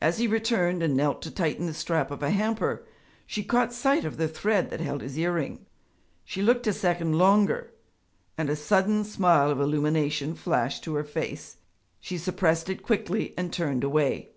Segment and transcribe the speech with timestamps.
[0.00, 2.84] As he returned and knelt to tighten the strap of a hamper,
[3.28, 5.66] she caught sight of the thread that held his earring.
[6.24, 7.72] She looked a second longer,
[8.36, 11.58] and a sudden smile of illumination flashed to her face.
[12.00, 14.30] She suppressed it quickly and turned away.